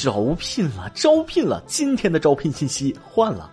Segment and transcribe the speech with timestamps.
[0.00, 1.62] 招聘了，招聘了！
[1.66, 3.50] 今天的招聘信息换了。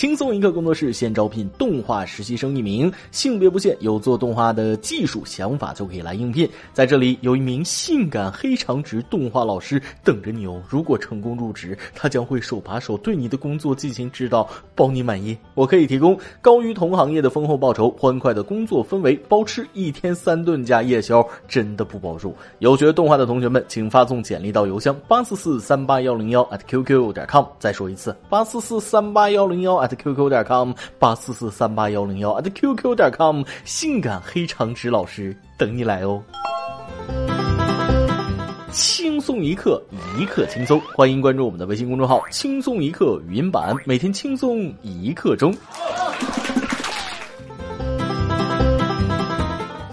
[0.00, 6.48] 轻松一刻工作室现招聘动画实习生一名，性别不限，有做动画的技术想法就可以来应聘。
[6.72, 10.62] 在这里有一名性感黑长直动画老师等着你哦。
[10.66, 15.36] 如果成功入职，他将会手把手对你的工作进行指导，包你满意。
[15.54, 22.34] 我可以提供高于同行业的丰厚报酬、欢快的工作氛围、包吃一天三顿加夜宵，真的不包住。
[22.60, 27.44] 有学动画的同学们，请发送简历到邮箱八四四三八幺零幺 at qq 点 com。
[27.58, 29.89] 再说一次，八四四三八幺零幺。
[29.89, 36.22] at qq 点 com 八四四三八幺零幺 at qq 点 com 性感黑长直老师等你来哦！
[38.72, 39.82] 轻松一刻，
[40.18, 45.52] 一刻轻松，欢迎关注我们的微信公众号“轻松一刻语音版”，每天轻松一刻钟。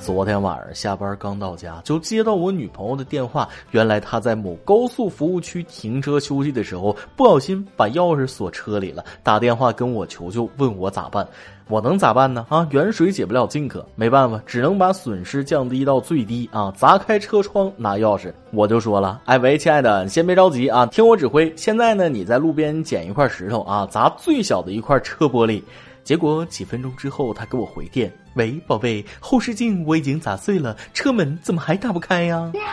[0.07, 3.45] 昨天晚上下班刚到家，就接到我女朋友的电话。
[3.71, 11.27] 原来她在某高速服务区停车休息的时候，不小心把钥匙锁车里了，打电话跟我求救，问我咋办。
[11.67, 12.45] 我能咋办呢？
[12.47, 16.71] 啊，远水解不了近渴，没办法，只能把损失降低到最低啊！
[16.77, 21.53] 砸开车窗拿钥匙，我就说了，哎喂，亲爱的，你先别着急啊，听我指挥。
[21.57, 25.61] 现在呢，你在路边捡一块石头啊，砸最小的一块车玻璃。
[26.07, 32.49] 结果几分钟之后，他给我回电：“喂，宝贝，后视镜我已经砸碎了，车门怎么还打不开呀？”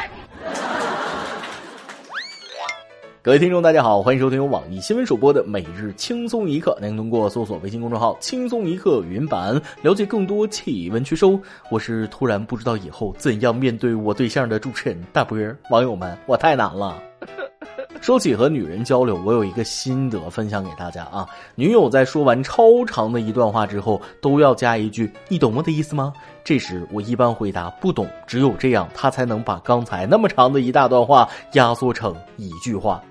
[3.22, 11.36] 各位听众，大家好，欢迎收听由网易新闻首播的《每日轻松一刻》，您通过搜索微信公众号“轻松一刻”语音版了解更多气温趋收。
[11.72, 15.58] 我是突然不知道以后怎样面对我对象的主持人大波儿。
[15.70, 17.02] 网友们，我太难了。
[18.04, 21.26] 说起和女人交流，我有一个心得分享给大家啊。
[21.54, 26.12] 女友在说完超长的一段话之后，都要加一句“你懂我的意思吗？”
[26.44, 33.02] 这时我一般回答不懂，只有这样，她才能把刚才那么长的一大段话压缩成一句话。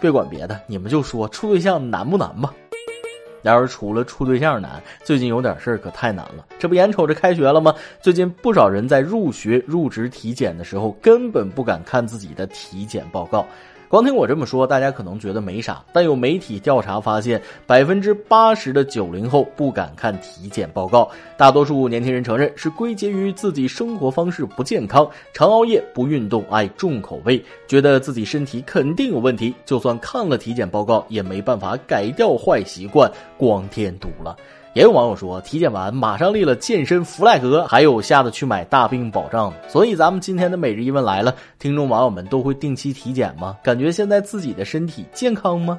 [0.00, 2.50] 别管别的，你们就说处对象难不难吧？
[3.42, 6.46] 然而除了处对象难，最近有点事儿可太难了。
[6.58, 7.74] 这不眼瞅着开学了吗？
[8.00, 13.44] 最近不少人在入学、入职体检的时候，根本不敢看自己的体检报告。
[13.88, 21.08] 光听我这么说，大家可能觉得没啥，但有媒体调查发现，百分之八十的九零后不敢看体检报告。
[21.36, 34.36] 大多数年轻人承认是归结于自己生活方式不健康，常熬夜、不运动、爱重口味，觉得自己身体肯定有问题，就算看了体检报告，也没办法改掉坏习惯，光添堵了。
[34.74, 39.52] 也有网友说，体检完马上立了健身 flag，还有吓得去买大病保障。
[39.68, 43.56] 所以咱们今天的每日一问来了，听众网友们都会定期体检吗？
[43.62, 45.78] 感觉现在自己的身体健康吗？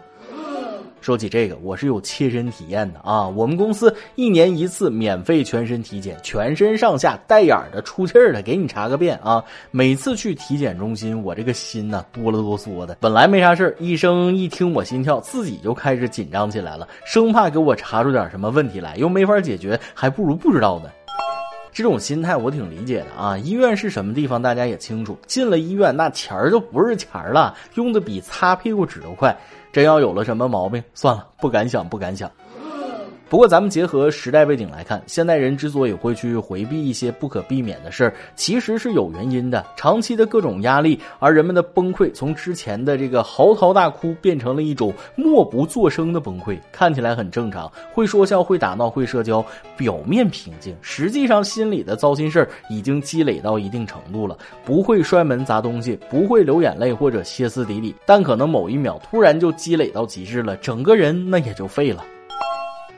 [1.06, 3.28] 说起这个，我是有切身体验的啊！
[3.28, 9.44] 我们公司一年一次免费全身体检，全身上下带眼儿的、出气儿的，给你查个遍啊！
[9.70, 12.98] 每次去体检中心，我这个心呐哆了哆嗦的。
[13.00, 20.90] 本来没啥事儿，医生一听我心跳，自己就开始紧张起来了，生怕给我查出点什么问题来，又没法解决，还不如不知道呢。
[21.72, 23.38] 这种心态我挺理解的啊！
[23.38, 25.16] 医院是什么地方，大家也清楚。
[25.28, 29.38] 进了医院，那钱儿就不是钱儿了，用的比擦屁股纸都快。
[29.76, 32.32] 真要有了什么毛病，算了，不敢想，不敢想。
[33.28, 39.66] 不过，咱们结合时代背景来看，现代人之所以会去回避一些不可避免的事儿，其实是有原因的。
[39.76, 49.44] 长期的各种压力，而人们的崩溃，从之前的这个嚎啕大哭，变成了一种默不作声的崩溃，看起来很正常，会说笑，会打闹，会社交，
[49.76, 54.38] 表面平静，实际上心里的糟心事儿已经积累到一定程度了。
[54.64, 62.06] 不会摔门砸东西，不会流眼泪或者歇斯底里，但可能某一秒突然就积累到极致了，整个人那也就废了。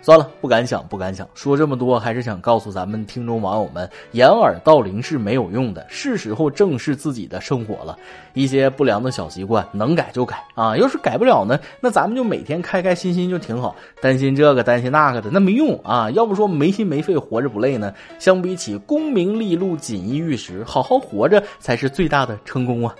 [0.07, 1.27] 算了，不敢想，不敢想。
[1.33, 7.99] 说这么多，还是想告诉咱们听众网友们，掩耳盗铃是没有用的，是时候正视自己的生活了。
[8.33, 10.77] 一些不良的小习惯，能改就改啊！
[10.77, 13.75] 要是改不了呢，那咱们就每天开开心心就挺好。
[13.99, 16.09] 担心这个，担心那个的，那没用啊！
[16.11, 17.93] 要不说没心没肺活着不累呢？
[18.17, 22.95] 相比起功名利禄、锦衣玉食，好好活着才是最大的成功啊！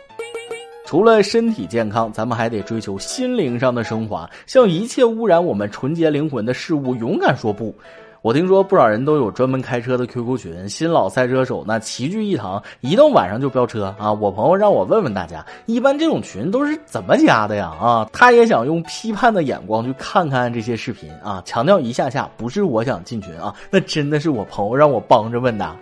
[0.87, 7.75] 除了身体健康，咱们还得追求心灵上的升华，向一切污染我们纯洁灵魂的事物勇敢说不。
[8.21, 14.13] 我听说不少人都有专门开车的 QQ 群，新老赛车手那齐聚一堂，一到晚上就飙车啊！
[14.13, 17.69] 我朋友让我问问大家，一般这种群都是怎么加的呀？
[17.81, 21.41] 啊，他也想用批判的眼光去看看这些视频啊！
[21.43, 25.75] 强调一下下，不是我想进群啊，那真的是我朋友让我帮着问的。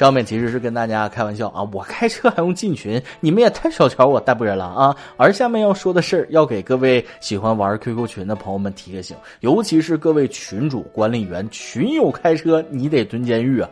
[0.00, 4.96] 上面其实是跟大家开玩笑啊，我开车还用进群，你们也太小瞧我代步人了啊！
[5.18, 13.68] 而下面要说的事儿，要给各位喜欢玩 QQ 群的朋友们提个醒，尤其是各位群主、管理员，群友开车你得蹲监狱啊！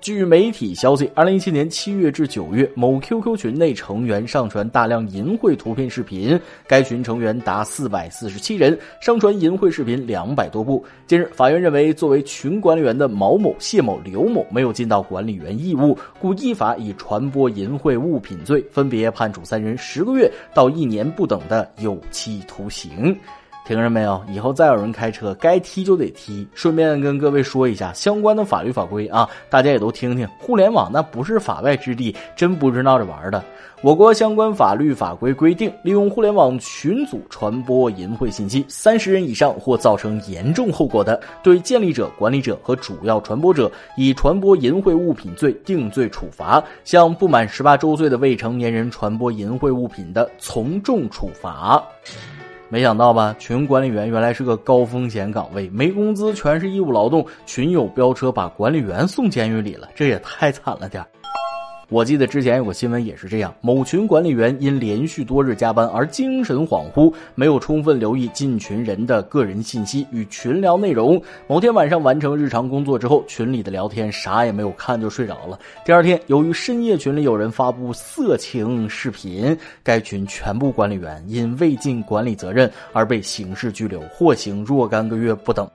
[0.00, 10.82] 据媒体消息，二零一七年七月至九月，某 QQ 群内成员上传大量淫秽图片视频，该群成员达四百四十七人，上传淫秽视频两百多部。
[11.06, 23.14] 近日，法院认为，作为群管理员的毛某、谢某、刘某没有尽到管理员义务，故依法以传播淫秽物品罪，分别判处三人十个月到一年不等的有期徒刑。
[23.70, 24.20] 听着没有？
[24.28, 26.44] 以后再有人开车，该踢就得踢。
[26.54, 30.26] 顺便跟各位说一下相关的法律法规啊，大家也都听听。
[30.40, 33.40] 互联网那不是法外之地，真不是闹着玩的。
[33.80, 51.80] 我国相关法律法规规定，利用互联网群组传播淫秽信息，三十人以上或造成严重后果的，对建立者、管理者和主要传播者，以传播淫秽物品罪定罪处罚；向不满十八周岁的未成年人传播淫秽物品的，从重处罚。
[52.72, 53.34] 没想到吧？
[53.36, 57.26] 群管理员原来是个高风险岗位，没工资，全是义务劳动。
[57.44, 61.04] 群友飙车把管理员送监狱里了，这也太惨了点
[61.90, 71.20] 我记得之前有个新闻也是这样，某群管理员因连续多日加班而精神恍惚，没有充分留意进群人的个人信息与群聊内容。
[71.48, 75.58] 某天晚上完成日常工作之后，群里的聊天啥也没有看就睡着了。
[75.84, 85.68] 第二天，由于深夜群里有人发布色情视频，该群全部管理员因未尽管理责任而被刑事拘留，获刑若干个月不等。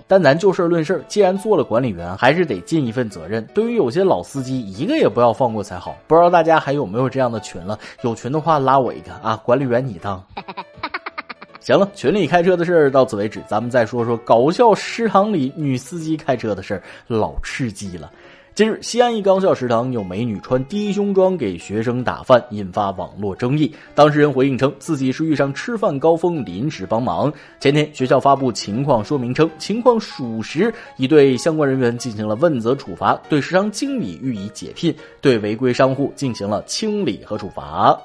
[0.00, 3.44] 哦，但咱就事论事，既然做了管理员，还是得尽一份责任。
[3.54, 5.30] 对于有些老司机，一个也不要。
[5.40, 7.78] 放过才好，不知道大家还有没有这样的群了？
[8.02, 9.40] 有群的话拉我一个啊！
[9.42, 10.22] 管理员你当。
[11.60, 18.10] 行了，群里开车的事儿到此为止，咱们再说说搞笑食堂里女司机开车的事儿，老刺激了。
[18.52, 23.72] 近日，西安一高校食堂有美女穿低胸装给学生打饭，引发网络争议。
[23.94, 27.32] 当事人回应称，自己是遇上吃饭高峰，临时帮忙。
[27.58, 37.98] 前天，学校发布情况说明称，情况属实，已对相关人员进行了问责处罚，对食堂经理予以解聘，对违规商户进行了清理和处罚。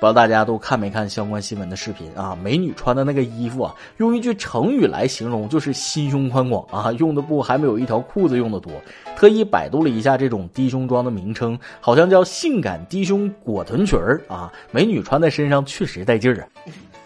[0.00, 2.34] 不知道大家都看没看相关新闻的视频啊？
[2.42, 8.72] 美女穿的那个衣服啊，用一句成语来形容就是心胸宽广啊，用的布还没有一条裤子用的多。
[9.14, 14.50] 特意百度了一下这种低胸装的名称，好像叫性感低胸裹臀裙儿啊。
[14.70, 16.48] 美女穿在身上确实带劲儿啊。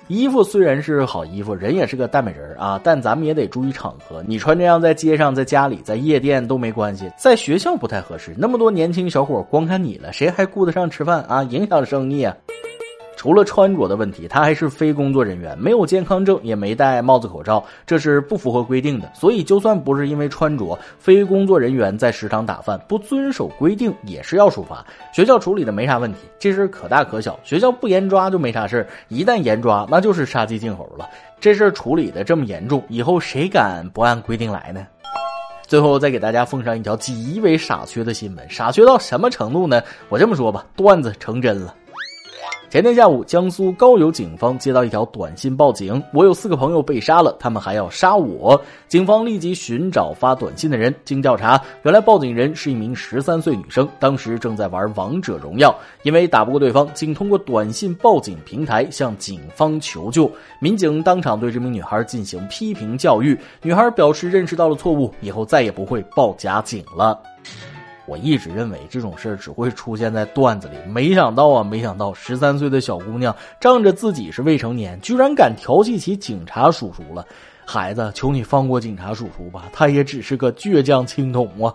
[0.06, 4.22] 衣服虽然是好衣服，人也是个大美人儿啊，但咱们也得注意场合。
[4.24, 8.32] 你穿这样在街上、在家里、在夜店都没关系，在学校不太合适。
[8.38, 11.42] 那么多年轻小伙光看你了，谁还顾得上吃饭啊？
[11.42, 12.36] 影响生意啊！
[13.24, 19.10] 除了穿着的问题，他还是非工作人员，没有健康证，也没戴帽子口罩，这是不符合规定的。
[19.14, 24.84] 所以，就算不是因为穿着，非工作人员在食堂打饭不遵守规定，也是要处罚。
[25.10, 27.40] 学校处理的没啥问题，这事可大可小。
[27.42, 31.08] 学校不严抓就没啥事一旦严抓，那就是杀鸡儆猴了。
[31.40, 34.86] 这事处理的这么严重，以后谁敢不按规定来呢？
[35.66, 39.80] 最后再给大家奉上一条极为傻缺的新闻，傻缺到什么程度呢？
[40.10, 41.74] 我这么说吧，段子成真了。
[42.74, 48.60] 前天下午，江苏高邮警方接到一条短信报警：“我有四个朋友被杀了，他们还要杀我。”
[48.90, 55.72] 警方立即寻找发短信的人，经调查，原来报警人是一名十三岁女生，当时正在玩王者荣耀，
[56.02, 60.28] 因为打不过对方，仅通过短信报警平台向警方求救。
[60.58, 67.22] 民警当场对这名女孩进行批评教育，女孩表示认识到了错误，以后再也不会报假警了。
[68.06, 77.24] 我一直认为这种事儿只会出现在段子里，没想到啊，没想到十三岁的小姑娘仗着自己是未成年，居然敢调戏起警察叔叔了。
[77.66, 81.72] 孩子，求你放过警察叔叔吧，他也只是个倔强青铜啊。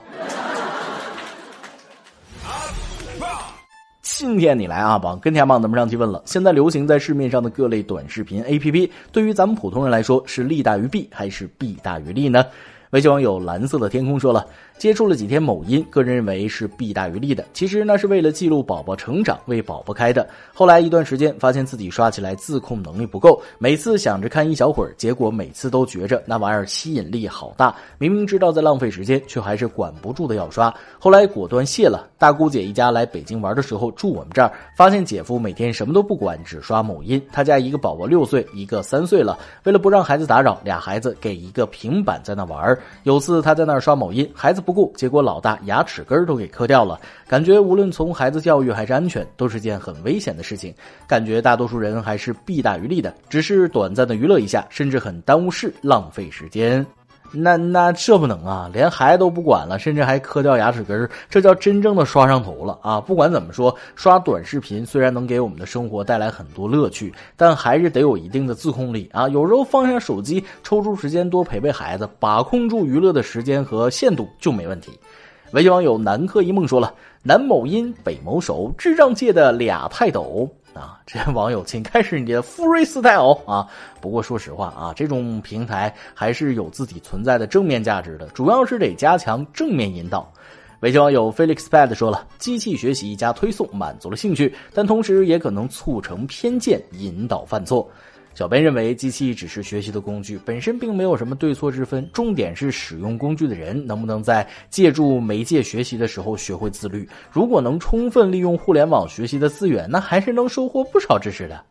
[4.02, 12.46] 今天你来啊榜跟天榜，咱们上期问了，现在流行在市面上的各类短视频 APP，对于咱们普通人来说是利大于弊还是弊大于利呢？
[12.92, 14.46] 微信网友蓝色的天空说了。
[14.80, 17.44] 接触了几天某音，个人认为是弊大于利的。
[17.52, 20.26] 其实那是为了记录宝宝成长，为宝宝开的。
[20.54, 30.74] 后来一段时间，发现自己刷起来自控能力不够，每次想着看一小会儿，结果每次都觉着那玩意儿吸引力好大，明明知道在浪费时间，却还是管不住的要刷。
[30.98, 32.08] 后来果断卸了。
[32.18, 37.22] 大姑姐一家来北京玩的时候住我们这儿，发现姐夫每天什么都不管，只刷某音。
[37.32, 42.79] 他家一个宝宝六岁，一个三岁了，为了不让孩子打扰，俩孩子给一个平板在那玩儿。
[43.04, 44.60] 有次他在那儿刷某音，孩子。
[44.60, 47.00] 不顾，结果老大牙齿根都给磕掉了。
[47.28, 50.74] 感觉无论从孩子教育还是安全，都是件很危险的事情。
[51.08, 56.86] 感觉大多数人还是弊大于利的，只是短暂的娱乐一下，甚至很耽误事，浪费时间。
[57.32, 63.00] 那那这不能啊，连孩子都不管了，甚至还磕掉牙齿根这叫真正的刷上头了啊！
[63.00, 69.30] 不管怎么说，刷短视频虽然能给我们的生活带来很多乐趣，但还是得有一定的自控力啊！
[69.30, 74.92] 有时候放下手机，抽出时间多陪陪孩子，把控住娱乐的时间和限度就没问题。
[75.52, 76.94] 微信网友南柯一梦说了
[77.24, 83.68] ：“南某音，北某手，智障界的俩泰斗啊！”这网友，请开始你的福瑞斯泰欧啊！
[84.02, 90.32] 不过说实话啊，这种平台还是有自己存在的正面价值的，主要是得加强正面引导。
[90.82, 97.86] 维修网友 Felix Pad 说了：“机器学习加推送满足了兴趣，但同时也可能促成偏见，引导犯错。”
[98.40, 102.10] 小编认为，机器只是学习的工具，本身并没有什么对错之分。
[102.14, 107.06] 重点是使用工具的人能不能在借助媒介学习的时候学会自律。
[107.30, 111.62] 如果能充分利用互联网学习的资源，那还是能收获不少知识的。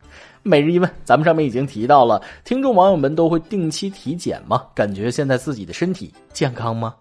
[0.43, 4.61] 每日一问，咱们上面已经提到了，听众网友们都会定期体检吗？
[4.75, 6.93] 感觉现在自己的身体健康吗？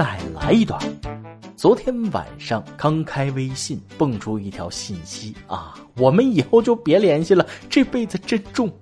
[0.00, 0.80] 再来一段。
[1.58, 8.72] 昨天晚上刚开微信，蹦出一条信息啊，我们以后就别联系了，这辈子珍重。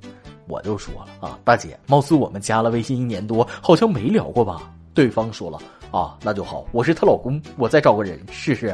[0.47, 4.73] 我就说了啊，大姐，貌似我们加了微信一年多，好像没聊过吧？
[4.95, 5.59] 对方说了
[5.91, 8.73] 啊，那就好，我是她老公，我再找个人试试。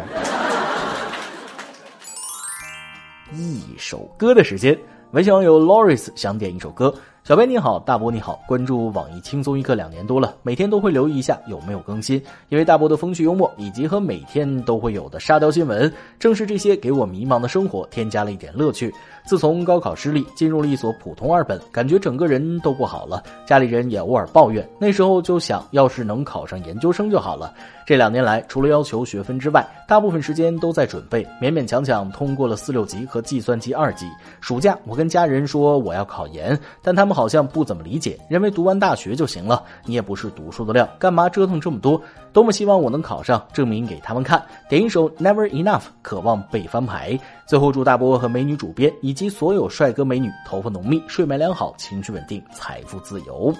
[3.32, 4.78] 一首歌的时间，
[5.12, 6.94] 微信网友 Loris 想点一首歌。
[7.25, 18.93] 小编你好，大伯你好，关注网易轻松一刻两年多了，每天都会留意一下有没有更新，因为大伯的风趣幽默以及和每天都会有的沙雕新闻，正是这些给我迷茫的生活添加了一点乐趣。
[19.25, 24.69] 自从高考失利，进入了一所普通二本，感觉整个人都不好了，家里人也偶尔抱怨。
[24.78, 27.54] 那时候就想，要是能考上研究生就好了。
[27.87, 34.07] 这两年来，除了要求学分之外，大部分时间都在准备，勉勉强强通过了四六级和计算机二级。
[34.43, 39.62] 暑假，我跟家人说我要考研，但他们好像不怎么理解，认为读完大学就行了。
[39.87, 42.00] 你也不是读书的料，干嘛折腾这么多？
[42.33, 44.44] 多么希望我能考上，证明给他们看。
[44.68, 47.18] 点一首 Never Enough，渴望被翻牌。
[47.47, 53.54] 最后祝大波和美女主编以及所有帅哥美女头发浓密、睡眠良好、情绪稳定、财富自由。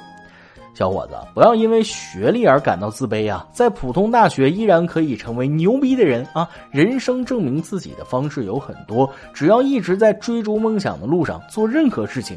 [0.76, 3.46] 小伙子，不要因为学历而感到自卑啊！
[3.52, 6.49] 在普通大学依然可以成为牛逼的人啊！
[6.73, 12.37] 人生证明自己的方式有很多，只要一直在追逐梦想的路上，做任何事情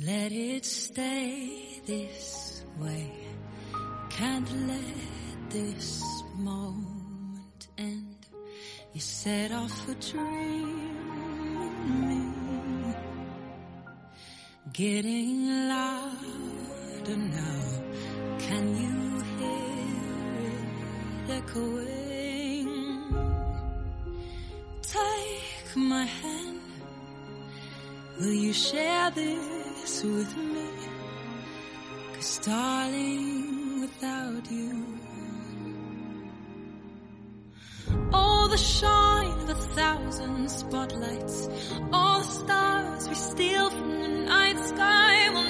[0.00, 3.10] Let it stay this way.
[4.10, 6.04] Can't let this
[6.36, 8.14] moment end.
[8.92, 10.94] You set off a dream.
[14.72, 17.62] Getting louder now.
[18.38, 19.82] Can you hear
[20.46, 22.70] it echoing?
[24.82, 26.60] Take my hand.
[28.20, 29.57] Will you share this?
[29.96, 30.68] With me.
[32.14, 34.86] Cause darling, without you,
[38.12, 41.48] all the shine of a thousand spotlights,
[41.92, 45.47] all the stars we steal from the night sky will